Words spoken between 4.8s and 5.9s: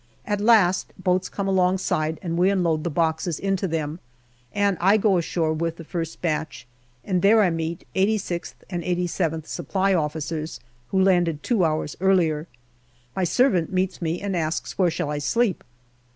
I go ashore with the